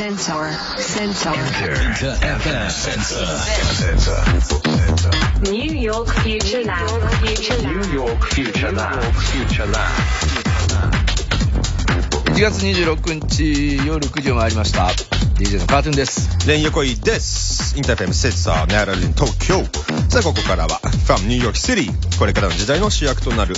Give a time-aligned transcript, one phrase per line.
[0.00, 0.48] Sensor.
[0.78, 1.34] Sensor.
[1.34, 3.20] Inter FM Sensor.
[5.52, 6.88] New York Future Lab.
[7.20, 7.84] Future Lab.
[7.84, 8.96] New York Future Lab.
[9.12, 9.92] Future Lab.
[12.32, 14.86] 1月26日夜9時を回りました
[15.36, 17.76] DJ のカートゥーンですレン横井です。
[17.76, 19.62] インターフェムセッサー、ネアラルン東京。
[20.08, 22.18] さあ、ここからは、from ニューヨークシティ。
[22.18, 23.54] これからの時代の主役となる、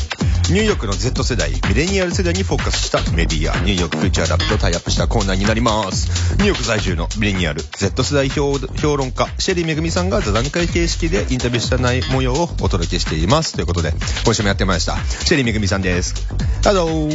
[0.51, 6.35] ニューヨークの Z 世代、ミレニアル世代にフォーカスしたメディア、ニューヨークフューチャーラブとタイアップしたコーナーになります。
[6.35, 13.55] ニューヨーク在住のミレニアル、Z 世代評評論家、シェリーめぐみさんが座談会形式でインタビューした内模様をお届けしています。
[13.55, 14.97] ということで、今週もやってまいりました。
[15.25, 16.15] シェリーめぐみさんです。
[16.63, 17.09] Hello!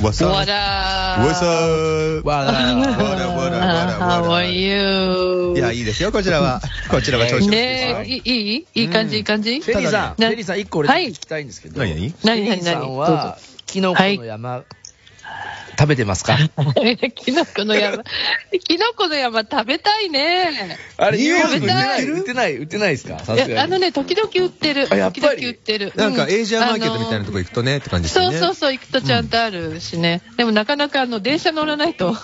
[0.00, 0.32] What's up?
[0.32, 1.28] What up?
[1.28, 2.26] What's up?
[2.28, 4.52] わら What up, what up, what up, How what are up?
[4.52, 5.58] you?
[5.58, 6.62] いや、いいですよ、こちらは。
[6.90, 8.66] こちらは調子ねえ、いい？
[8.74, 9.60] いい感じ、いい感じ？
[9.60, 11.94] フェリーさん、フなェリーさん、一個俺はい聞きたいんですけど、何？
[11.94, 12.14] 何？
[12.24, 12.44] 何？
[12.44, 12.96] フェリーさん何？
[12.96, 14.64] は、キノコの山、
[15.78, 16.36] 食べてますか？
[17.14, 18.02] キノコの山。
[18.64, 20.76] キノコの山食べたいね。
[20.96, 22.04] あれ、ニューヨーク売ってない？
[22.04, 22.56] に売ってない？
[22.56, 23.18] 売ってないですか？
[23.20, 23.60] さいや、すがに。
[23.60, 24.88] あのね、時々売ってる。
[24.90, 25.40] あやっぱり？
[25.40, 25.92] 時々売ってる。
[25.94, 28.38] なんかうエイジアマーケットみたいなとこ行くとねって感じですよね。
[28.38, 30.22] そうそうそう、行くとちゃんとあるしね。
[30.36, 32.16] でもなかなかあの、電車乗らないと、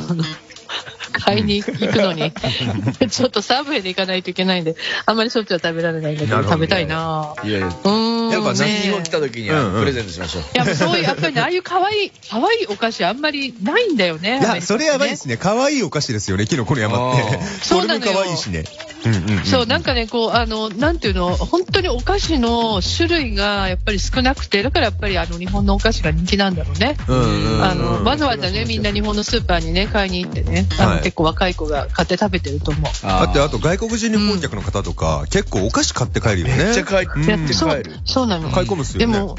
[1.21, 2.33] 買いに行くのに、
[3.11, 4.77] ちょっとサブウェイで行かないといけないんで、
[5.07, 8.31] あんまりしょっちゅうは食べられないんだけど、食べたいないやいや、うーん。
[8.31, 10.43] やっぱね、ね日本来た時にはプレゼントしましょう。
[10.43, 14.41] いや、そういう、やっぱりね、ああいう可愛い、可愛いお菓子あんまりないんだよね。
[14.41, 15.37] いや、それやばいですね。
[15.37, 17.39] 可愛いお菓子ですよね、キノコの山って。
[17.63, 18.65] そうなのよ可愛いしね。
[19.05, 19.45] うんうんうん。
[19.45, 26.97] そう、なんかね、こう、あの、なんていうの、本当にお菓子の種類がやっぱり少なくて、だからやっぱりあの、日本のお菓子が人気なんだろうね。
[27.07, 27.65] うんうんうん。
[27.65, 30.67] あの、わざわざね、みんな日本のスーパーにね、買いに行ってね、
[31.05, 32.83] 結構若い子が買って食べてると思う。
[33.03, 36.57] だって、あと外国人旅行客の方とか、結構お菓子買って帰るよね。
[36.57, 38.51] めっちゃ買ってそう帰る、そうなの。
[38.51, 39.37] 買い込むっすよねでも、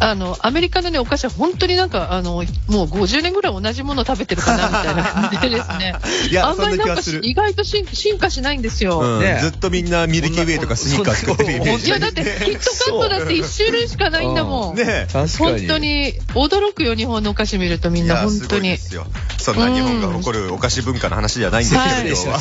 [0.00, 2.44] あの、アメリカのね、お菓子は本当になんか、あの、もう
[2.86, 5.94] 50年ぐらい同じもの食べてるかな、みたいな感じでですね。
[6.30, 9.00] いやあんまりなんか意外と進進化しないんですよ。
[9.00, 11.86] うんねずっとみんなミルキーウェイとかスニッカー作ってるイメージ。
[11.86, 14.76] いや、だって、キットカットだって1種類しかないんだもん。
[14.76, 15.58] ね確かに。
[15.58, 18.68] 本当に驚くよ、日本のお菓子見るとみんな、本当に。
[18.68, 19.06] いですよ。
[19.38, 22.38] そんな日本が誇るお菓子文化の話じゃないんですけど、は。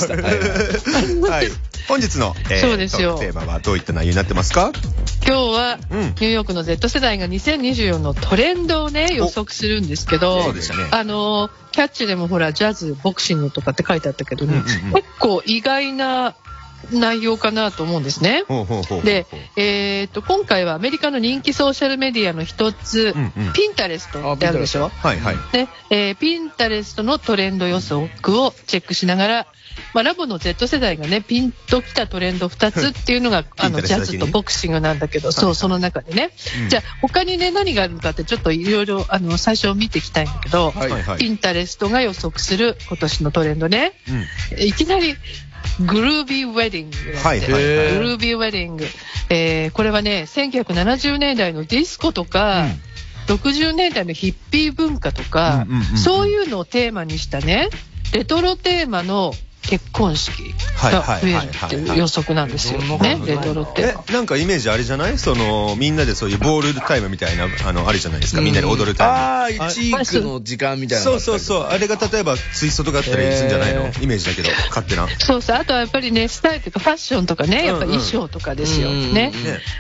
[1.30, 1.52] はい。
[1.88, 3.18] 本日の、えーそうですよ。
[3.20, 4.72] テーマはどういった内容になってますか？
[5.26, 6.00] 今日は、うん。
[6.02, 10.88] ニューヨークの Z 世代が2024のトレンドをね、予測するんですけど、そうでしたね。
[10.92, 14.94] あの、キャッチでもほら、ジャズ、ボクシングとかって書いてあったけどね、うんうんうん。
[14.94, 16.36] 結構意外な
[16.92, 18.44] 内容かなと思うんですね。
[18.48, 23.54] ほうほうほうほうで、えー、と今回はアメリカの人気ソーシャルメディアの一つ、うんうん。
[23.54, 24.90] ピンタレストってあるでしょ？
[24.90, 25.36] はいはい。
[25.54, 29.48] ねえーピンタレストのトレンド予測をチェックしながら、
[29.94, 36.32] まあ、ラボの Z 世代がね、ピンときたトレンド2つっていうのが、あの、ジャズとボクシングなんだけど、そう、その中でね。
[36.64, 41.18] うんじゃあ、他にね、何があるのかって、ちょっといろいろ、あの、最初見ていきたいんだけど、はいはいはい。
[41.18, 43.94] ピンタレストが予測する今年のトレンドね。
[44.54, 45.16] うんいきなり、
[45.86, 47.18] グルービーウェディング。
[47.18, 48.86] はいグルービーウェディング。
[49.30, 52.66] えーこれはね、1970年代のディスコとか、
[53.28, 57.70] 60年代のヒッピー文化とか、うんうんうんうんそういうのをテーマにしたね、
[58.14, 59.34] レトロテーマの
[59.72, 65.18] 結婚式が増えるっていう予測なんですよね、レトロテえーマ。、なんかイメージあれじゃない？
[65.18, 68.42] その、みんなでそういうボールタイムみたいな、あの、あるじゃないですか？
[68.42, 69.64] みんなで踊るタイム。
[69.64, 71.64] ああ、一育の時間みたいなのそうそうそう。
[71.68, 73.88] あれが例えばツイストとかあったらいいすんじゃないの？
[74.02, 75.08] イメージだけど、勝手な。
[75.20, 78.90] そうそう、あとはやっぱりね、スタイルというかファッションとかね、やっぱり衣装とかですよ。
[78.90, 79.32] うんね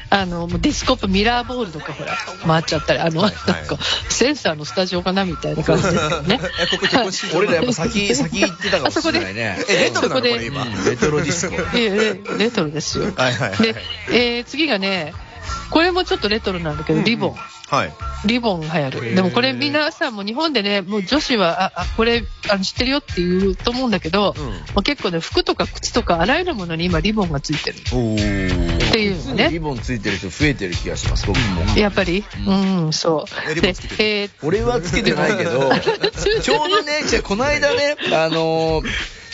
[0.09, 2.15] あの、ディスコップミラーボールとかほら、
[2.45, 3.77] 回っちゃったり、あの、はいはいなんか、
[4.09, 6.39] センサーのスタジオかなみたいな感じですよね。
[6.61, 9.57] え、ここ結婚式場俺らやっぱ先、先行ってたかもしれないね。
[9.69, 10.65] え、レトロなのこれ今。
[10.89, 11.55] レトロディスコ。
[11.77, 13.05] ええレトロですよ。
[13.15, 13.57] はいはいはい。
[13.61, 13.75] で、
[14.11, 15.13] えー次がね、
[15.69, 17.35] これもちょっとレトロなんだけど、リボン。
[17.71, 17.93] はい。
[18.25, 19.15] リボンが流行る。
[19.15, 28.91] でもこれ皆さんも日本でね、もう女子は、あ、あこれあの知ってるよって言うと思うんだけど、うんまあ、結構ね、服とか靴とかあらゆるものに今リボンがついてるっおー。
[28.91, 29.47] ていうのね。
[29.49, 31.77] リボンついてる人増えてる気がします、僕も。
[31.77, 32.53] やっぱり、う
[32.89, 33.25] ん、そ
[33.55, 33.61] う。
[33.61, 33.69] で
[33.99, 35.71] えー俺はつけてないけど、
[36.41, 38.85] ちょうどね、じゃあこの間ね、あのー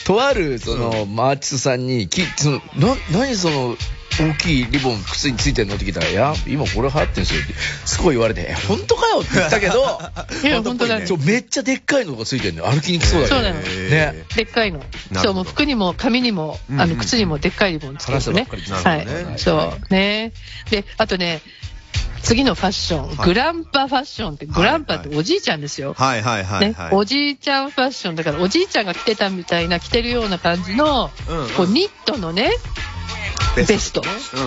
[0.07, 3.76] とある、その、マーチスさんに、き、その、な、何その、
[4.17, 7.53] 大きいリボン靴についてんのって聞いたら、いや、今これ流行ってんすよって、
[7.85, 9.99] すごい言われて、え、本当かよって言ったけど、
[10.47, 12.72] いや、本当だねめっちゃでっかいのがついてんのよ。
[12.72, 13.90] 歩きにくそうだそうなのよね。
[13.90, 14.23] ね。
[14.34, 14.81] でっかいの。
[15.14, 18.61] そう、もう服にも髪にも、あの、うんうん靴にもでっかいリボンつけてね話したばっかり。
[18.61, 19.40] ですはい。
[19.40, 19.93] そう。
[19.93, 20.31] ね。
[20.72, 21.41] で、あとね、
[22.28, 25.94] 次のファッション、はいグランパファッションって、グランパっておじいちゃんですよ。
[25.94, 31.09] はいはいはいねはい。、おじいちゃんファッションだからおじいちゃんが着てたみたいな着てるような感じの、
[31.56, 32.52] こうニットのね
[33.55, 34.01] ベスト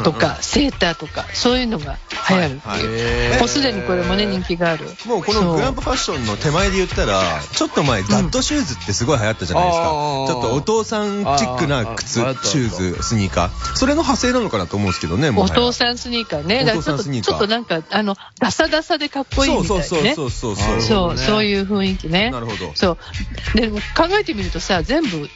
[0.04, 1.98] とか、セーターとか、そういうのが
[2.28, 3.34] 流行るってはいいう。
[3.34, 4.86] へもうすでにこれもね、人気がある。
[5.06, 7.22] もうこのグランパファッションの手前で言ったら、
[7.52, 9.84] ちょっと前、ダッドシューズってすごい流行ったじゃないですか。
[9.84, 13.76] ちょっとお父さんチックな靴、シューズ、スニーカー。
[13.76, 16.64] それの派生なのかなと思うんですけどね、もお父さんスニーカーね。
[16.64, 19.82] だからちょっと、お父さんスニーカーちょっとなんか、あの、ダサダサでかっこいいみたいなね。
[19.82, 22.30] そうそうそうそうそうそう、いう雰囲気ね。
[22.30, 22.96] なるほどそ
[23.54, 23.58] う。
[23.58, 25.28] でも考えてみるとさ、全部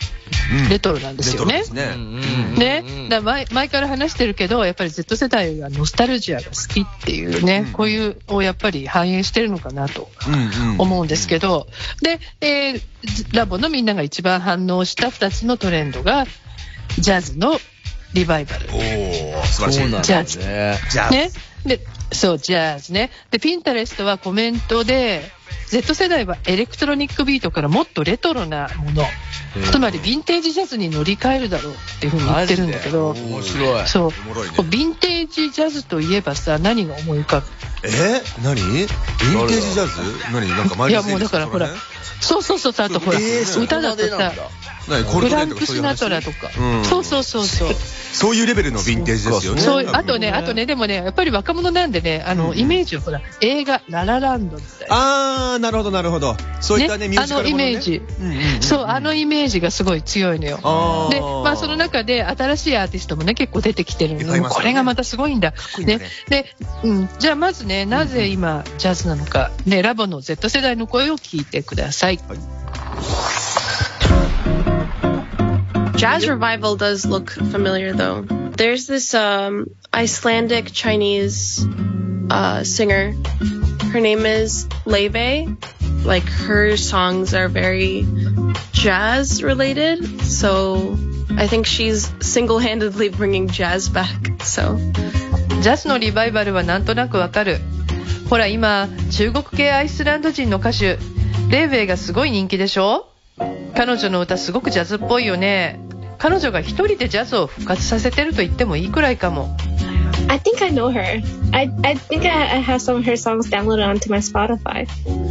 [0.53, 1.59] うんレトロなんですよね。
[1.59, 1.95] レトロですね。
[1.95, 10.09] うんねうん、だから前前から話してるけど、やっぱり Z 世代はノスタルジアが好きっていうね、うんこういうをやっぱり反映してるのかなと
[10.79, 11.67] 思うんですけど、
[12.03, 12.83] で、えー
[13.33, 16.27] ラボのみんなが一番反応した2つのトレンドが、
[16.99, 17.59] ジャズの
[18.15, 18.67] リバイバル。
[18.69, 19.79] おー、素晴らしい。
[19.81, 20.79] そうなんだジャズね。
[20.91, 21.31] じゃあ、ね。
[21.67, 21.81] で、
[22.13, 23.11] そう、ジャズね。
[23.31, 25.23] で、ピンタレストはコメントで、
[25.69, 29.05] Z 世代はエレクトロニックビートからもっとレトロなもの、
[29.71, 33.87] つまりヴィンテージジャズに乗り換えるだろうっていうふうに言ってるんだけど、面白い。
[33.89, 34.09] そう。
[34.09, 37.47] ヴィンテージジャズといえばさ、何が思い浮かぶ？
[37.89, 38.23] え？
[38.43, 38.61] 何？
[38.61, 40.01] ヴィンテージジャズ？
[40.33, 40.49] 何？
[40.51, 41.69] なんかマイルズいやもうだからほら。
[42.21, 44.33] そうそうそうそう、あとほら、えー歌だとさ、
[44.87, 46.85] フランク・シナトラとか、うん。
[46.85, 47.69] そうそうそうそう。
[47.75, 49.55] そういうレベルのヴィンテージですよ。
[49.55, 49.61] ね。
[49.61, 52.59] そうあとね、あとね、でもね、やっぱり若者なんでね、あの、うん。
[52.59, 54.97] イメージをほら、映画、ララランドみたいな。
[54.97, 56.37] あー、なるほど、なるほど。
[56.61, 60.57] そういったね、ミュージカルものねあのイメージ、うんうんうんそう、あのイメージがすごい強いのよ。
[61.11, 65.55] で、まあその中で新しいアーティストもね、結構出てきてるのねこれがまたすごいんだ。
[65.79, 66.47] ねで、
[66.83, 72.19] うん、じゃあまずね、なぜ今、ジャズなのか、ね、ラボの Z 世代の声を聞いてください。
[75.97, 78.23] Jazz revival does look familiar though.
[78.57, 81.67] There's this um, Icelandic Chinese
[82.31, 83.15] uh, singer.
[83.95, 85.57] Her name is Leve.
[86.05, 88.05] Like her songs are very
[88.73, 90.21] jazz related.
[90.23, 90.97] So
[91.39, 94.43] I think she's single-handedly bringing jazz back.
[94.43, 94.79] So
[95.63, 97.61] ジャズのリバイバルはなんとなくわかる。
[98.29, 100.99] ほら今、中国系アイスランド人の歌手、
[101.49, 103.07] レイベイがすごい人気でしょ
[103.77, 105.79] 彼女の歌すごくジャズっぽいよね。
[106.19, 109.57] 彼女が一人でジャズを復活させてると言ってもいいくらいかも。
[110.34, 111.22] I think I know her.
[111.54, 114.88] I I think I, I have some of her songs downloaded onto my Spotify.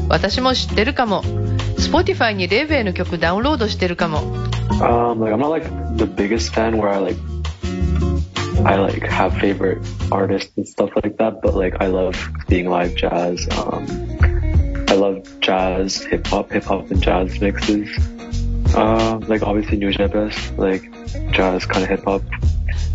[0.08, 1.22] 私も知ってるかも。
[1.76, 4.20] Spotify にレイベイの曲ダウンロードしてるかも。
[4.80, 7.18] Um, like I'm not like the biggest fan where I like
[8.64, 9.78] I like have favorite
[10.10, 12.16] artists and stuff like that, but like I love
[12.48, 13.46] seeing live jazz.
[13.56, 13.86] Um,
[14.88, 17.88] I love jazz, hip hop, hip hop and jazz mixes.
[18.74, 20.82] Uh, like obviously New Japan, like
[21.32, 22.22] jazz kind of hip hop.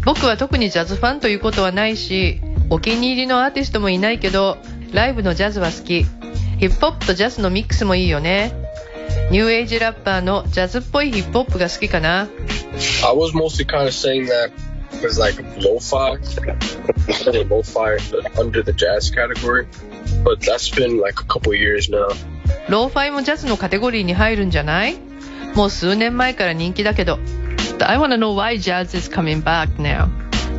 [0.09, 2.41] 僕は特にジャズファンということはないし、
[2.71, 4.57] お気に入りのアーティストもいないけど、
[4.91, 6.05] ライブのジャズは好き。
[6.05, 6.09] ヒ
[6.69, 8.55] ップホップとジャズのミックスもいいよね。
[9.31, 12.21] ニューエイジラッパーのジャズっぽいヒップホップが好きかな。
[12.21, 12.27] I
[13.13, 14.51] was mostly kind of saying that
[15.03, 16.17] was like lo-fi,
[17.47, 17.99] lo-fi
[18.41, 19.67] under the jazz category.
[20.25, 22.09] But that's been like a couple years now.
[22.71, 24.97] ローファイもジャズのカテゴリーに入るんじゃない？
[25.55, 27.19] もう数年前から人気だけど。
[27.82, 30.10] I wanna know why jazz is coming back now.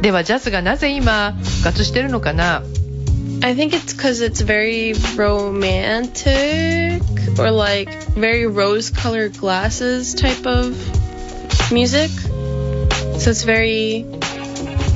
[0.03, 2.62] ではジャズがなぜ今復活してるのかな
[3.43, 7.03] I think it's because it's very romantic
[7.38, 10.75] or like very rose-colored glasses type of
[11.71, 12.11] music.
[13.19, 14.06] So it's very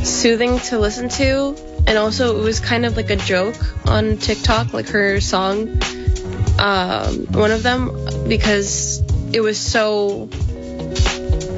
[0.02, 1.54] soothing to listen to.
[1.86, 5.80] And also, it was kind of like a joke on TikTok, like her song,
[6.58, 9.00] um, one of them, because
[9.32, 10.28] it was so.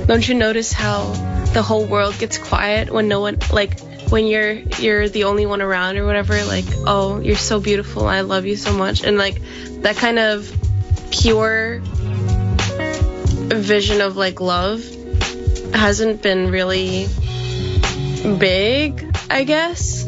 [0.07, 1.13] Don't you notice how
[1.53, 5.63] the whole world gets quiet when no one like when you're you're the only one
[5.63, 9.41] around or whatever like oh you're so beautiful i love you so much and like
[9.83, 10.51] that kind of
[11.11, 11.81] pure
[13.51, 14.81] vision of like love
[15.75, 17.07] hasn't been really
[18.39, 20.07] big i guess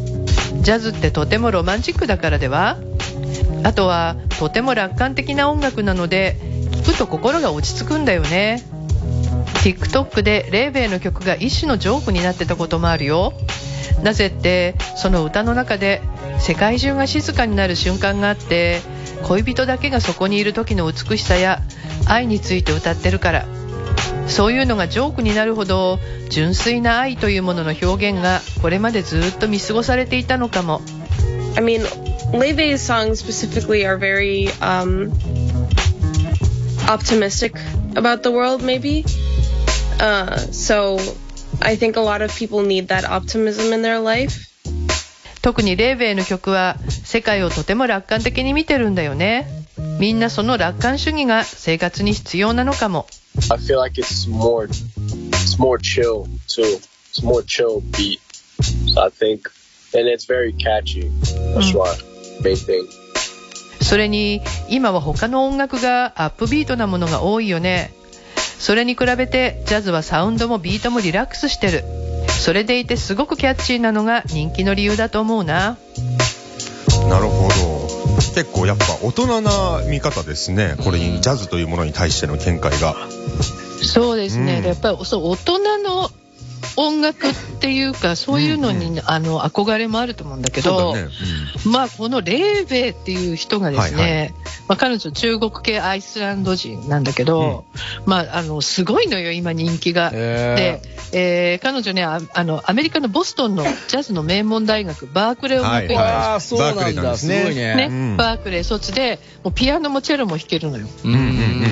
[0.63, 2.79] ジャズってとてもロマンチックだからでは
[3.65, 6.37] あとはとても楽観的な音楽なので
[6.85, 8.63] 聴くと心が落ち着くんだよね
[9.64, 13.34] TikTok でレイベイの曲が一種のジョークになってたこともあるよ。
[14.04, 16.02] なぜってその歌の中で
[16.40, 18.82] 世界中が静かになる瞬間があって
[19.24, 21.62] 恋人だけがそこにいる時の美しさや
[22.08, 23.46] 愛について歌ってるから。
[24.28, 26.00] そういうのがジョークになるほど
[26.30, 30.82] 純粋な愛というものの表現がこれまでずっと見過ごされていたのかも。
[31.56, 31.82] I mean
[32.34, 35.12] leve's songs specifically are very um
[36.88, 37.54] optimistic
[37.96, 39.06] about the world maybe.
[45.42, 49.48] 特にレイベイの曲は世界をとても楽観的に見てるんだよね。
[50.00, 53.08] みんなその楽観主義が生活に必要なのかも。
[63.82, 67.94] それに今は他の音楽がアップビートなものが多いよね。
[68.60, 71.84] それに比べてジャズはサウンドもビートもリラックスしてる
[72.28, 75.78] それでいてすごくキャッチーなのが人気の理由だと思うな
[77.10, 77.88] なるほど。
[78.36, 80.76] 結構やっぱ大人な見方ですね。
[80.84, 82.96] これにジャズというものに対しての見解が。
[83.82, 86.10] そうですね、うんでやっぱりそう大人の
[86.76, 91.10] 音楽っていうかそういうのに、あの憧れもあると思うんだけどそうだね。
[91.66, 94.30] まあこのレーベイっていう人がですね、はいは
[94.68, 97.66] まあ、彼女中国系アイスランド人なんだけど、
[98.08, 100.12] まああのすごいのよ今人気が。
[100.14, 106.12] へで、えー彼女ねああのアメリカのボストンのジャズの名門大学バークレー音楽院、はい。
[106.12, 107.26] ああ、そうバークなんです。
[107.26, 107.28] す。
[107.28, 107.76] ねごいね。
[107.76, 108.18] ねうん。
[108.18, 108.64] バークレー。
[108.64, 110.88] 卒でもうピアノもチェロも弾けるのよ。
[111.04, 111.24] うんうんう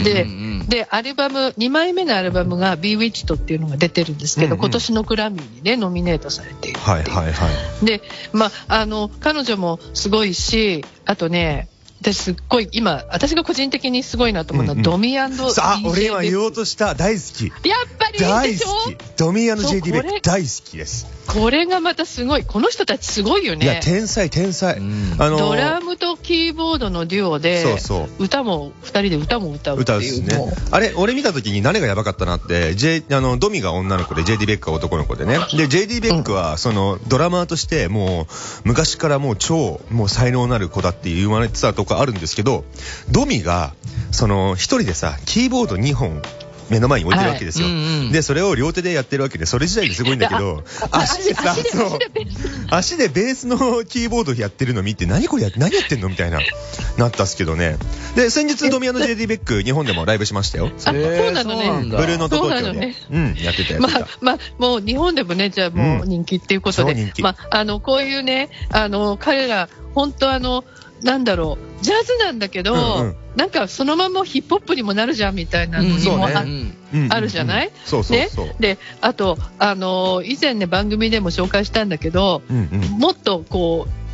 [0.02, 0.68] んでうん。
[0.68, 4.60] でアルバム2枚目のアルバムが「Bewitched」っていうのが出てるんですけど、うんうん。
[4.60, 7.48] 今年のグラミーにねノミネートされているはいはいは
[7.82, 7.86] い。
[7.86, 8.02] で、
[8.34, 11.70] まあ、あの彼女もすごいしあとね
[12.06, 16.94] 私すっごい今私が個人的にすごいなと思うのは、うんうんドミ &DJ さあ、俺今ベッ言おうとした。
[16.94, 17.68] 大好き。
[17.68, 19.18] やっぱりいい大好き。
[19.18, 21.08] ドミー JD ベック大好きです。
[21.28, 24.78] これがまたすごいこの人たちすごいよいや、ね天才天才。
[24.78, 28.24] うんあのドラムとキーボードのデュオでそうそう。
[28.24, 30.38] 歌も2人で歌も歌うって歌うっすね。
[30.72, 35.38] あれ、俺見た時に何がやばかったなって、J、あの、ドミが女の子で JD ベックが男の子でね。
[35.38, 38.26] で、JD ベックは、その、ドラマーとして、もう、
[38.64, 42.64] 昔からもう超、もう才能なる子だって言われてたとこあるんですけど、
[43.10, 43.74] ドミが、
[44.12, 46.22] その、一人でさ、キーボード2本、
[46.70, 47.76] 目の前に置いてるわけですよ、はい。
[47.76, 51.90] うんうんで、それを両手でやってるわけで、それ自体ですごいんだけど、 足でさ、足でそう。
[51.90, 52.68] 足でベース。
[52.70, 56.40] 足でベースのキーボードやってるの見て、何これや、何やってんのみたいな、
[56.98, 57.78] なったっすけどね。
[58.16, 60.72] で、先日、ドミアの JD ベック、日本でもライブしましたよ。
[60.86, 61.96] あへーそうなのね。
[61.96, 62.64] ブルーノート東京で。
[62.64, 63.74] そうなのねうん、やってた。
[63.74, 63.80] や。
[63.80, 66.10] まあ、まあ、もう日本でもね、じゃあもううん。
[66.10, 67.22] 人気っていうことで、超人気。
[67.22, 70.64] まあ、あの、こういうね、あの、彼ら、本当あの、
[71.06, 73.16] なんだろう、ジャズなんだけど、うんうん。
[73.36, 77.72] なんかそのままヒップホップにもなるじゃんみたいなのにもあ,、るじゃない？
[77.86, 78.56] そうそうそう。
[78.60, 82.82] で、あと、あの、以前ね、番組でも紹介したんだけど、うんうん。
[83.00, 84.05] もっとこう、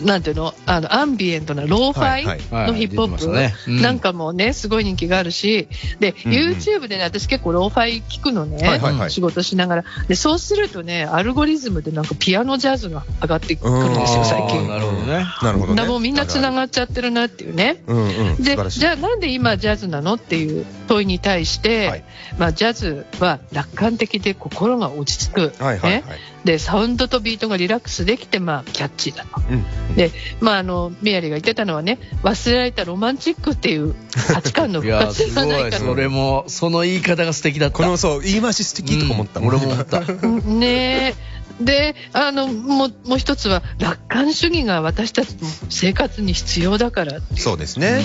[0.00, 0.54] なんていうの？
[0.66, 2.24] あの、アンビエントなローファイ、
[2.68, 5.68] のヒップホップ、なんかもね、すごい人気があるし、
[6.00, 9.84] で、うんうん YouTube でね、私結構ローファイ聞くのね、はいはいはい仕事しながら。
[10.06, 14.68] で、そうするとね、アルゴリズムでなんかピアノジャズが上がってくるんですよ、最近。
[14.68, 15.26] なるほどね。
[15.42, 17.82] なるほどもうみんな繋がっちゃってるなっていうね。
[17.86, 18.36] うんうん。
[18.36, 18.56] 素で。
[18.70, 22.04] じゃあなんで今ジャズなのっていう問いに対して、はい
[22.38, 26.04] まあ、ジャズは楽観的で心が落ち着く、はいはいはいね。
[26.48, 29.42] でサウンドとビートがリラックスできて、まあ、キャッチーだと。
[29.50, 29.96] うん。
[29.96, 33.94] で、まあ、あのミヤリが言ってたのはね忘れられたロマンチックっていう
[34.32, 35.46] 価値観の いや、復活すごい。
[35.46, 37.76] ではないかそれも、その言い方が素敵だった。
[37.76, 40.00] この、そう、言い回し素敵とか思ったうん俺も思った。
[40.00, 41.14] ねえ
[41.60, 48.02] であのもうもう一つは楽観主義が私たちの生活に必要だからそうですね。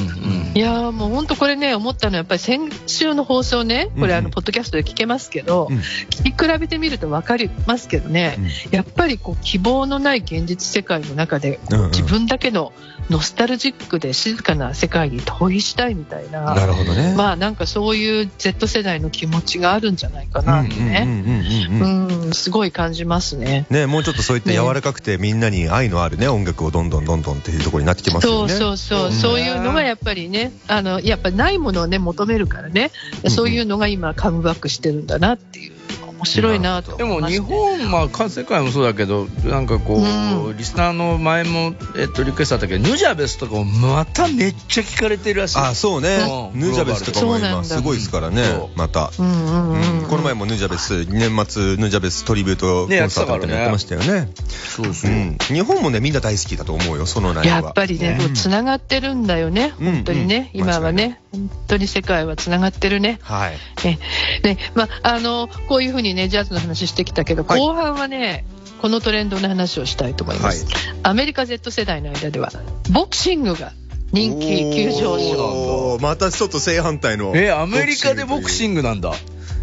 [0.56, 4.10] いやーもう本当これね思ったのはやっぱり先週の放送ねこれうん。
[4.10, 5.78] うんあのポッドキャストで聞けますけど、うん。
[5.78, 8.38] 聞き比べてみると分かりますけどね、
[8.72, 11.90] やっぱりこう希望のない現実世界の中でうんうん。
[11.90, 12.74] 自分だけの
[13.10, 17.16] ノスタルジックで静かな世界に逃避したいみたいななるほどね。
[17.18, 22.24] まあなんかそういう Z 世代の気持ちがあるんじゃないかなってね、うんうんうんうんうん。
[22.26, 23.43] うん、すごい感じますね。
[23.70, 28.54] ね、もうちょっとそういった柔らかくてみんなに愛のあるね、音楽をどんどんどんどんっていうところになってきますそうよね。
[28.54, 29.40] そうそう、そう。
[29.40, 32.92] いうのがやっぱりね、あの、やっぱないものをね、求めるからね、
[33.24, 33.32] うん。
[33.32, 35.74] そういうのが今カムバックしてるんだなっていう、
[36.18, 37.26] 面白いなとでも。
[37.28, 45.60] 日本、まあ、か世界もそうだけど、なんかこう、うリスナーの前も、えっと、リクエストあったけど、ヌジャベスとかもまためっちゃ聞かれてるらしい。
[45.60, 46.52] あ、そうね。
[46.54, 48.44] うんヌジャベスとかも今すごいですからね
[48.76, 49.12] また。
[49.18, 54.30] うんうんうん、うんこの前もヌジャベス、年末ヌジャベストリビュートコンサートみたいなのやってましたよね。
[54.46, 55.14] そうそうう。
[55.14, 55.38] ん。
[55.40, 57.62] 日本もね、みんな大好きだと思うよ、その内容は。
[57.62, 63.20] やっぱりね、もうつながってるんだよね、うん本当にね、うん今はね、本当に世界はつながってるね。
[63.22, 63.58] はい。
[63.84, 64.00] ね
[64.44, 68.46] ねまあ、あのこういうふうにね、ジャズの話してきたけど、はい後半はね、
[68.82, 70.68] このトレンドの話をしたいと思います。
[71.04, 72.52] アメリカ Z 世代の間では、
[72.92, 73.72] ボクシングが
[74.12, 75.98] 人気急上昇。
[76.02, 77.34] またちょっと正反対の。
[77.36, 79.14] え、アメリカでボクシングなんだ。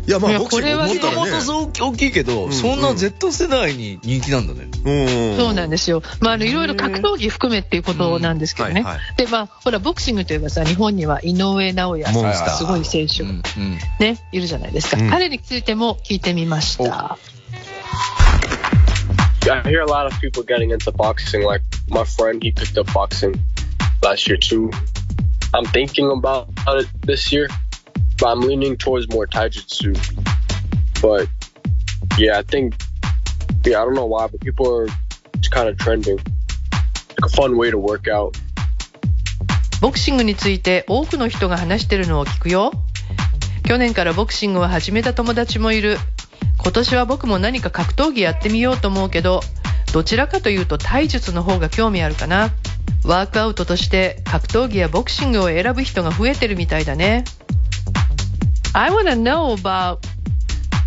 [0.05, 0.09] という。
[0.09, 4.69] いや、まいやあボクシングこれはねもともと大きいけど、うんそんな Z 世代に人気なんだね。
[4.85, 5.37] うん。
[5.37, 6.03] そうなんですよ。
[6.21, 8.81] まあ、あの、いろいろ格闘技含めっていうことなんですけどね。
[8.81, 14.97] いはで、まあ、ほら、ボクシングといえばさ、日本には井上尚弥モンスターすごい選手がうんうんね、いるじゃないですか。
[14.97, 17.19] うん彼についても聞いてみました。
[19.51, 21.43] I hear a lot of people getting into boxing.
[21.43, 23.35] Like my friend, he picked up boxing
[24.03, 24.71] last year too.
[25.53, 27.49] I'm thinking about it this year,
[28.21, 29.97] but I'm leaning towards more taijutsu.
[31.01, 31.29] But
[32.19, 32.75] yeah, I think
[33.63, 34.89] Yeah, I don't know why, but people are
[35.35, 36.17] it's kind of trending.
[36.17, 38.33] Like a fun way to work out.
[39.83, 42.73] ボクシングについて多くの人が話してるのを聞くよ。
[43.67, 45.99] 去年からボクシングを始めた友達もいる。
[46.63, 49.41] 今年は僕も何か格闘技やってみようと思うけど、
[49.93, 52.51] どちらかというと体術の方が興味あるかな。
[53.05, 57.25] ワークアウトとして格闘技やボクシングを選ぶ人が増えてるみたいだね。
[58.74, 60.06] I wanna know about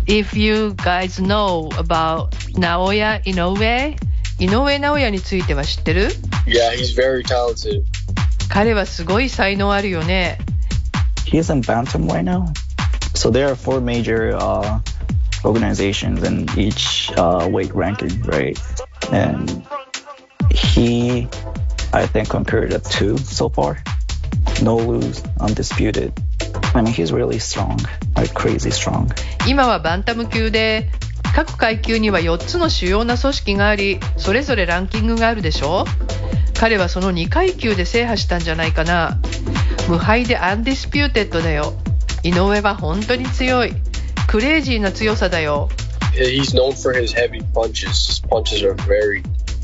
[0.05, 3.95] if you guys know about 直屋井上
[4.39, 6.09] 井上直也については知ってる
[6.45, 7.83] Yeah, he's very talented.
[8.49, 10.37] 彼はすごい才能あるよね。
[11.25, 12.45] He's in Bantam right now.
[13.13, 14.79] So there are four major uh,
[15.45, 18.57] organizations in each uh, weight ranking, right?
[19.11, 19.67] And
[20.51, 21.27] he,
[21.93, 23.83] I think, conquered at two so far.
[24.64, 26.10] No lose, undisputed.
[26.74, 27.78] I mean, he's really strong,
[28.16, 29.10] like crazy strong.
[29.46, 30.88] 今はバンタム級で
[31.34, 35.84] 各階級には4つの主要な組織がありそれぞれランキングがあるでしょ
[36.58, 39.18] 彼はその2階級で制覇したんじゃないかな
[39.86, 41.74] 無敗で undisputed だよ
[42.22, 43.72] 井上は本当に強い
[44.28, 45.68] クレイジーな強さだよ
[46.14, 47.90] He's known for his heavy punches.
[47.90, 49.22] His punches are very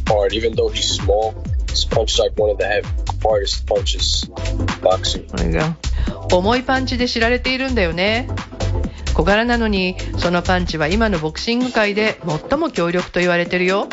[0.08, 1.32] hard, even though he's small.
[1.69, 2.87] His punches are like one of the heavy,
[3.21, 5.25] hardest punches in boxing.
[6.31, 8.27] 重いパンチで知られているんだよね
[9.13, 12.19] 小柄なのにそのパンチは今のボクシング界で
[12.49, 13.87] 最も強力と言われてるよ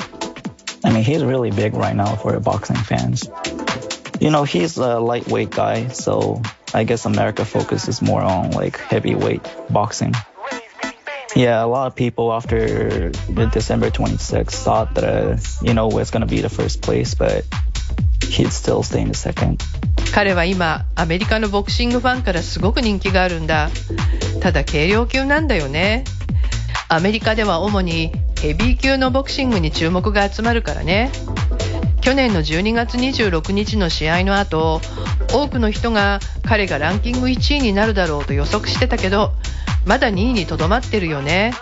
[0.84, 3.30] I mean, he's really big right now for boxing fans.
[4.20, 6.42] You know, he's a lightweight guy, so
[6.74, 10.12] I guess America focuses more on like heavyweight boxing.
[11.36, 16.10] Yeah, a lot of people after the December 26th thought that, uh, you know, it's
[16.10, 17.46] going to be the first place, but
[18.29, 19.57] he'd still stay in the second.
[20.13, 23.69] 彼は今アメリカのボクシングファンからすごく人気があるんだ
[24.41, 26.05] ただ軽量級なんだよね
[26.89, 31.11] アメリカでは主にヘビー級のボクシングに注目が集まるからね
[32.01, 34.81] 去年の12月26日の試合の後
[35.33, 39.33] 多くの人が彼がランキング1位になるだろうと予測してたけど
[39.85, 41.53] まだ2位にとどまってるよね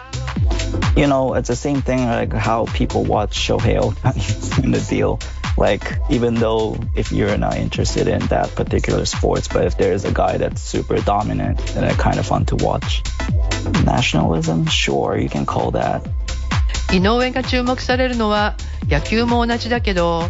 [0.96, 5.20] You know, it's the same thing like how people watch Shohei Ohtani in the deal.
[5.58, 10.04] Like, even though if you're not interested in that particular sports, but if there is
[10.04, 13.04] a guy that's super dominant, then it's kind of fun to watch.
[13.86, 14.66] Nationalism?
[14.68, 16.02] Sure, you can call that.
[16.94, 18.56] 井上が注目されるのは
[18.88, 20.30] 野球も同じだけど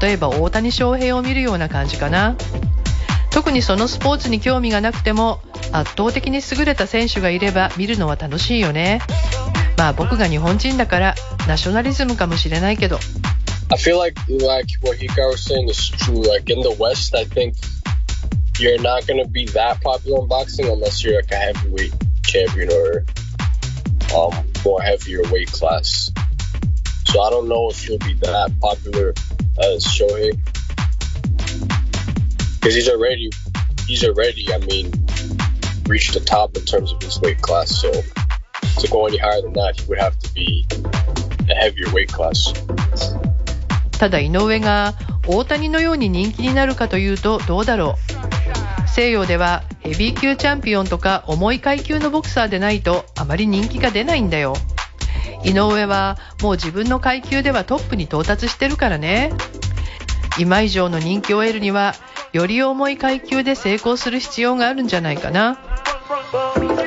[0.00, 2.36] 例えば大谷翔平を見るような感じかな
[3.30, 5.40] 特にそのスポーツに興味がなくても
[5.72, 9.00] 圧倒的に優れた選手がいれば見るのは楽しいよね
[9.76, 11.14] まあ僕が日本人だから
[11.48, 12.98] ナショナリズムかもしれないけど
[13.74, 16.22] I feel like like what Hikaru was saying is true.
[16.22, 17.56] Like in the West, I think
[18.60, 21.92] you're not gonna be that popular in boxing unless you're like a heavyweight
[22.24, 23.04] champion or
[24.14, 26.08] um more heavier weight class.
[27.06, 29.12] So I don't know if you'll be that popular
[29.58, 30.38] as Shohei
[32.60, 33.28] because he's already
[33.88, 34.92] he's already I mean
[35.88, 37.80] reached the top in terms of his weight class.
[37.80, 40.64] So to go any higher than that, he would have to be
[41.50, 42.52] a heavier weight class.
[44.04, 44.92] ただ井上が
[45.26, 47.94] 大谷のように人気になるかというとどうだろ
[48.84, 48.86] う。
[48.86, 54.56] 西洋ではヘビー級チャンピオンとか重い階級のボクサーでないとあまり人気が出ないんだよ。
[55.42, 59.32] 井上はもう自分の階級ではトップに到達してるからね。
[60.38, 61.94] 今以上の人気を得るには
[62.34, 65.58] より重い階級で成功する必要があるんじゃないかな。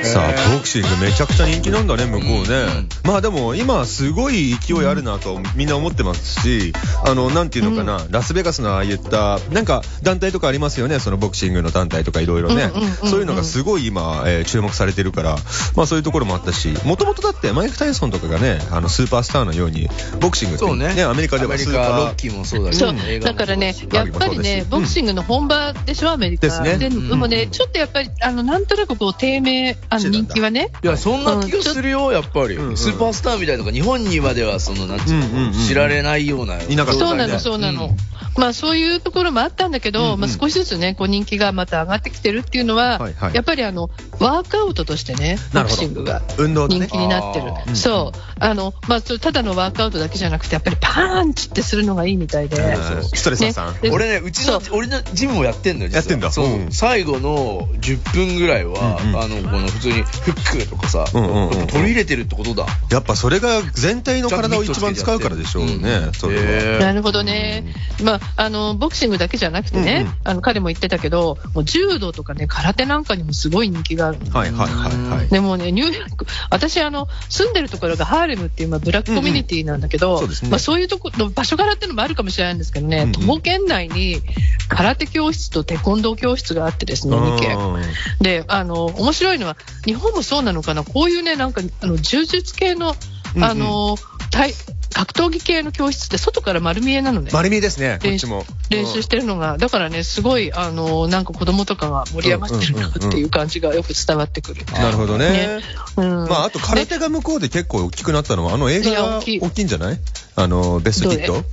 [0.03, 2.87] さあ、ボクシングめちゃくちゃ人気なんだね、向こうね。
[3.03, 6.73] まあでも、今すごい勢いあるなとみんな思ってますし、
[7.05, 12.71] あの、なんていうのかな、ラスベガスのああいった、なんか団体とかありますよね、そのボクシングの団体とかいろいろね。
[12.73, 13.09] うんうんうんうん。
[13.09, 15.35] そういうのがすごい今、えー注目されてるから、
[15.75, 21.03] まあそういうところもあったし、もともとだってマイク・タイソンとかがね、あの、スーパースターのように、ボクシングってそうね。
[21.03, 22.15] アメリカではスーパーロッ。
[22.15, 26.47] キーもそうだけど、そうだからね、やっぱりね、ボクシングの本場でしょ、アメリカ。
[26.47, 26.77] ですね。
[26.77, 27.09] でうん。
[27.09, 30.69] でもね、ちょっとやっぱり、あの、なんとなくこう、低迷、あの、人気はね。
[30.83, 32.55] いや、そんな気がするよ、やっぱり。
[32.55, 36.61] うんうんスーパースターみたいなのが日本にまでは、その、なんていうの、うんうんうん知られないような。
[36.61, 37.95] いなかったねそうなの、そうなの。
[38.37, 46.21] まあ、そういうところもあったんだけど、うんうんまあ、少しずつね、こう、人気がまた上がってきてるっていうのは、はいはいやっぱりあの、ワークアウトとしてね、ボクシングが。
[46.37, 46.97] 運動人気。
[46.97, 47.55] になってるあ。
[47.67, 48.19] ーそう。
[48.39, 52.57] あの、まあ、それただのワークアウトだけじゃなくて、やっぱりパンチってするのがいいみたいで。
[52.57, 53.73] うんストレス発散。
[53.73, 62.65] ねで俺ね、うちのそ、俺のジムもやってんのよ、実はやってんだそううん最後の10分ぐらいは、うんうんあの、この普通にフックとかさ、うんうんうん取り入れてるってことだ。
[62.89, 66.79] やっぱそれが全体の体を一番使うからでしょうね、それは。
[66.79, 67.65] なるほどね、
[68.01, 70.13] まあ、あのボクシングだけじゃなくてね、うんうん。
[70.23, 74.19] あの彼も言ってたけど、もう柔道とかね、空手なんかにもすごい人気がある。
[74.19, 75.27] のはいはいはいはい。
[75.27, 80.49] でもね、ニューヨーク、私、あの住んでるところがハーレムっていう、まあ、ブラックコミュニティなんだけど、うんうんそうですね。
[80.49, 83.11] まあ、そういうところの場所柄っていうのもあるかもしれないんですけどね、うんうん。
[83.11, 84.21] 徒歩圏内に
[84.69, 87.57] 空手教室とテコンドー教室があってですね、2軒。
[87.57, 87.81] うん
[88.19, 92.95] で、あの、面白いのは、日本もそうなのかな、こういうね、なんか、あの、柔術系の、
[93.35, 93.97] うんうんあの、
[94.31, 94.53] 体
[94.93, 97.29] 格闘技系の教室って外から丸見えなのね。
[97.31, 98.45] 丸見えですね、こっ練ちも。
[98.69, 104.65] 練習してるのが、だからね、すごい、あの、なんか子供とかが盛り上がってるなっていう感じがよく伝わってくる。
[104.67, 105.59] うんなるほどねね。
[105.97, 106.27] うん。
[106.27, 109.99] まあ、あと空手が向こうで結構大きくなったのは、あの映画が大きいんじゃない？
[110.35, 111.43] あの、ベストキット？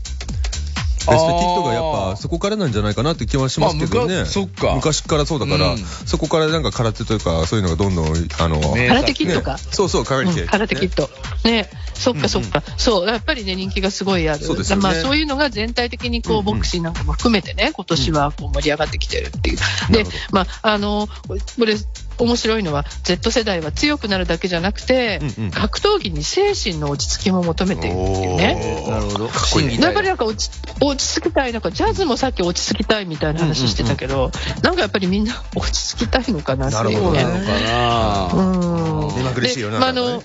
[1.05, 4.25] ストキットがやっぱそこからなんじゃないかなって気はしますけどね。
[4.25, 8.07] そっか昔からそうだから、うんそこからなんか空手というか、そういうのがどんどん、
[8.39, 9.59] あの、ね空手キットかね。
[9.59, 11.11] そうそう、空手、うん空手キット。
[11.45, 11.69] ね。
[11.95, 12.63] そっかそっか。
[12.77, 13.09] そう。
[13.09, 14.45] やっぱりね、人気がすごいある。
[14.45, 19.57] そうですよねまあそういうのが全体的にこう、ボクシングなんかも含めてね、今年はこう盛り上がってきてるっていう。
[19.91, 21.77] でまあ、あの、これ、
[22.19, 28.87] 面白いのは、Z 世代は強くなるだけじゃなくて、うんうん格闘技に精神の落ち着きも求めているっていうね。
[28.89, 29.29] なるほど。
[29.29, 30.51] かっこいい審議体やっぱりなんか落ち
[30.81, 34.31] 落ち着きたい、なんかジャズもさっき落ち着きたいみたいな話してたけど、
[34.63, 37.23] なんかやっぱりみんな落ち着きたいのかなっていうそうね。
[37.23, 39.75] なのかなうん目まぐるしいよな。
[39.75, 40.23] でまああのうん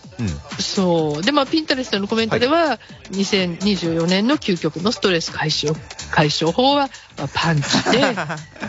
[0.60, 1.21] そう。
[1.23, 2.80] で、まあ、ピンタレストのコメントでは、
[3.12, 5.73] 2024年の究極のストレス解消、
[6.12, 7.99] 解消法は、まあ、パンチで、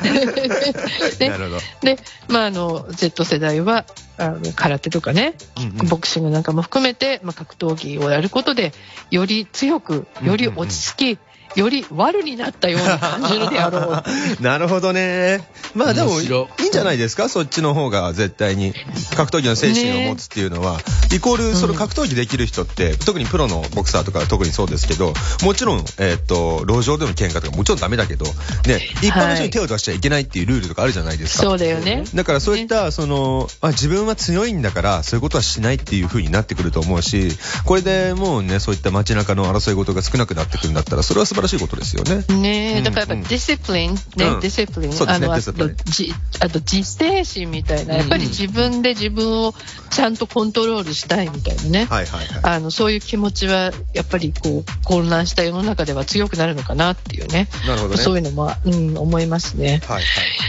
[1.18, 1.59] でなるほど。
[1.83, 3.85] で、まあ、あの、Z 世代は、
[4.18, 5.88] あの、空手とかね、うんうん。
[5.88, 8.73] ボクシングなんかも含めて、まあ、格闘技をやることで、
[9.11, 11.18] より強く、より落ち着き、
[11.56, 14.02] より悪になったように感じるであろう。
[14.42, 15.46] なるほどね。
[15.74, 17.28] まあでも、いいんじゃないですか？
[17.28, 18.74] そっちの方が絶対に。
[19.16, 20.80] 格闘技の精神を持つっていうのは、
[21.12, 28.24] イコール、その格闘技できる人って、特にプロのボクサーとか特にそうですけど、もちろん、えーっと、路上での喧嘩とかもちろんダメだけど、
[28.66, 31.44] ね、一般の人に手を出しちゃいけないっていうルールとかあるじゃないですか。
[31.44, 32.04] そうだよね。
[32.14, 42.24] だからそういった、その、あ、自分は強いんだから、そういうことはしないっていう風になってくると思うし、これでもうね、そういった街中の争い事が少なくなってくるんだったら、それは素晴らしいことですよね。
[42.40, 45.53] ねえ、うんだからやっぱうんディシプリン、ね、うんディシプリン、あの、あと
[45.87, 49.55] じあと自制心みたいな、やっぱり自分で自分を
[49.90, 51.85] ちゃんとコントロールしたいみたいなね。
[51.85, 52.55] はいはいはい。
[52.57, 57.48] あの、そういう気持ちは、やっぱりこう、混乱した世の中では強くなるのかなっていうね。
[57.66, 57.96] なるほどね。
[57.96, 59.81] そういうのも、うん、思いますね。
[59.87, 60.03] はいは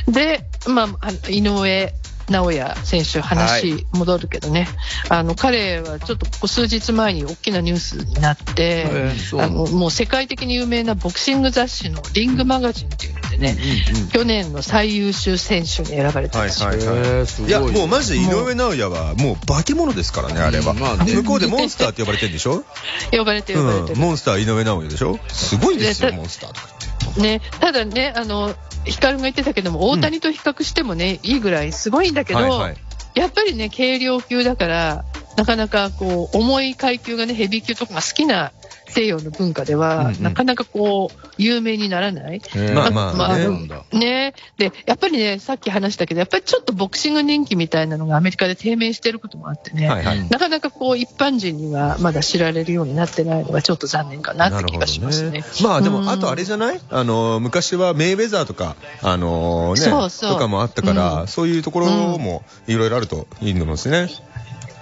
[0.08, 0.12] い。
[0.12, 1.94] で、まあ、井上
[2.32, 4.68] 尚弥選手、話戻るけどね、
[5.10, 13.58] あの彼はちょっとここ数日前に大きなニュースになって、えーあのもう世界的に有名なボクシング雑誌のリングマガジンっていうのでね、
[14.14, 16.70] 去年の最優秀選手に選ばれたんですよ。
[16.70, 20.72] はいはいへーすごいいや、もうマジで井上尚弥はもう化け物ですからね、あれは。
[20.72, 22.64] うんまあね向こうでモンスターって呼ばれてるんでしょ？
[23.12, 23.88] 呼ばれて呼ばれてうん。
[23.88, 23.96] る。
[23.98, 25.20] モンスター井上尚弥でしょ？
[25.30, 26.68] すごいですよ、でモンスターとか。
[27.18, 28.54] ね、ただね、あの、
[28.86, 32.78] ヒカルが言ってたけども、大谷と比較してもね、いいぐらいすごいんだけど、はいはい。
[33.14, 35.06] やっぱりね、軽量級だから、
[35.42, 38.52] なかなかこう、重い階級がね、ヘビー級とかが好きな
[38.90, 42.42] 西洋の文化では、うんうんなかなかこう、有名にならない。
[42.76, 43.84] まあまあねまあそうなんだ。
[43.92, 50.30] ねで、やっぱりね、さっき話したけど、やっぱりちょっとボクシング人気みたいなのがアメリカで低迷してることもあってね、はいはい。
[50.30, 55.44] なかなかこう、一般人にはまだ知られるようになってないのがちょっと残念かなって気がしますね。
[55.64, 56.80] まあでうんも、あとあれじゃない？
[56.92, 64.10] あの、昔はメイウェザーとか、あのね、そうそうとかもあったから、うんそういうところもいろいろあるといいのですね。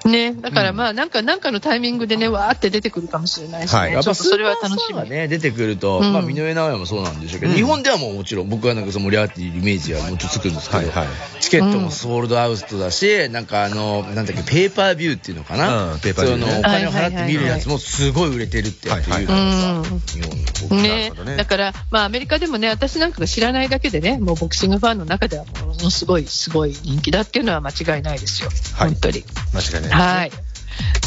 [0.05, 3.93] ね、だからまあ、なんか、なんかのタイミングでね、わーって出てくるかもしれないしね、はい。
[3.93, 4.95] やっぱそれは楽しみ。
[4.95, 6.13] がね、出てくると、うん。
[6.13, 7.57] まあ、井上尚弥もそうなんでしょうけど、うん。
[7.57, 11.07] 日本ではもうもちろん、僕はなんかその盛り上がっているイメージはもうちょっとつくんですけど、はいはい。
[11.41, 15.99] チケットもソールドアウトだし、なんかあの、なんだっけ、ペーパービューっていうのかな、うん。
[15.99, 16.45] ペーパービューね。
[16.45, 21.12] そのお金を払って見るやつもすごい売れてるってやって言うからさ、うん日本の僕なね。
[21.25, 21.38] ね。
[21.38, 28.49] だから、まあ、アメリカでもね、私なんかが知らないだけでね、もうボクシングファンの中ではものすごい、すごい人気だっていうのは間違いないですよ。
[28.75, 28.89] はい。
[28.89, 29.23] 本当に。
[29.53, 29.88] 間違いない。
[29.89, 30.32] はい。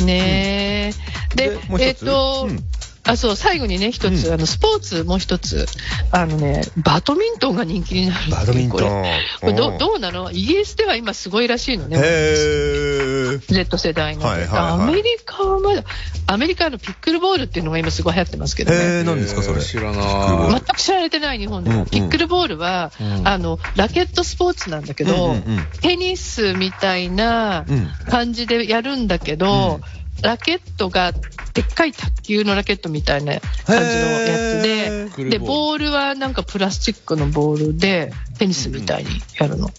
[0.05, 0.92] ね
[1.37, 1.49] え。
[1.49, 1.83] う一つ？
[1.83, 2.59] えっ、と、うん
[3.05, 5.66] あ、そう、最後にね、一つ、うんあの、スポーツ、もう一つ、
[6.12, 9.53] あのね、バドミントンが人気になるバドミントンこれ。
[9.55, 10.31] どうんどうなの？
[10.31, 11.99] イギリスでは今すごいらしいのね。
[11.99, 13.12] へー。
[13.38, 14.83] Z 世代の、はいはいはい。
[14.83, 15.85] アメリカはまだ
[16.27, 18.79] アメリカのピックルボールっていうのが今すごい流行ってますけどね。
[18.79, 19.61] へえ、何ですかそれ？
[19.62, 20.53] 知らなール。
[20.53, 21.71] 全く知られてない日本で。
[21.71, 21.87] も、うんうん。
[21.90, 23.29] ピックルボールは、うん。
[23.29, 25.66] あのラケットスポーツなんだけど、うんうんうん。
[25.81, 27.88] テニスみたいなうん。
[28.09, 29.81] 感じでやるんだけど、
[30.23, 31.12] ラケットが
[31.55, 39.71] でっかい卓球のラケットみたいな感じのやつへで、で、ボールはなんかプラスチックのボールで、テニスみたいにやるの。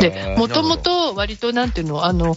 [0.00, 2.36] で、もともと割となんていうの、あの、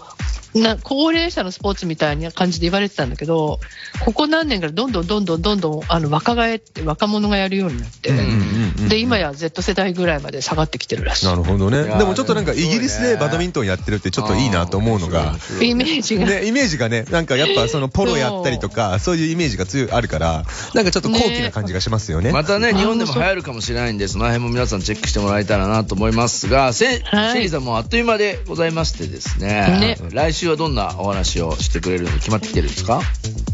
[0.55, 3.59] な高齢者のスポーツみたいな感じで言われてたんだけど、
[4.03, 11.25] ここ何年からどんどんどんどんどんどんあの若返って若者がやるようになって、うんうんうんうんで、今や Z 世代ぐらいまで下がってきてるらしい。
[11.25, 11.83] なるほどね。
[11.83, 16.25] でもちょっとなんかイギリスでバドミントンやってるってちょっといいなと思うのが、イメージが。
[16.25, 22.31] ね、イメージがね、なんかやっぱそのポロやったりとか、そういうイメージが強い、あるから、なんかちょっと高貴な感じがしますよね。
[22.31, 33.01] またね、あ日本でも流行るかもしれないんで、その辺も皆さんチェックしてもらえたらなと思いますが、せ、はいシェリーさんもあっという間でございましてですね、ね来週はどんなお話をしてくれるの決まってきてるんですか？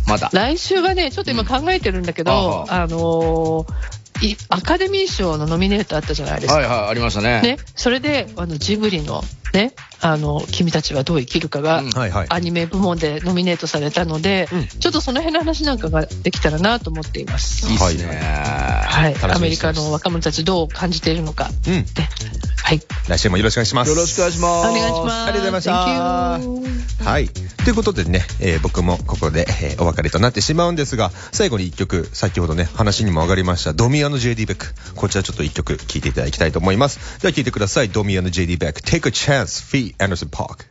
[0.07, 0.29] まだ。
[0.33, 3.73] 来週はね、ちょっと今考えてるんだけど、うんあのー
[4.19, 6.59] いアカデミー賞のノミネートあったじゃないですか。
[6.59, 7.39] はいはい、ありましたね。
[7.41, 9.21] ね、それであのジブリの,、
[9.53, 11.83] ね、あの「君たちはどう生きるかが」。
[12.29, 17.67] アニメ部門でノミネートされたので、うんちょっとその辺の話なんかができたらなと思っています。
[17.67, 18.05] いいっすね。
[18.87, 21.73] はい、アメリカの若者たちどう感じているのか、うん。
[21.73, 21.85] ね、
[22.63, 23.89] はい、来週もよろしくお願いします。
[23.89, 24.69] よろしくお願いします。
[24.69, 25.29] お願いします。
[25.29, 27.29] ありがとうございましたはい。
[27.29, 34.73] ということでね、えー僕もここで、えーお別れとなってしまうんですが、最後に一曲、先ほどね、話にも上がりました、ドミアの JD ベック。
[34.95, 37.19] こちらちょっと一曲聴いていただきたいと思います。
[37.21, 37.89] では聴いてください。
[37.89, 40.67] ドミアの JD ベック、Take a Chance, Fee Anderson Park。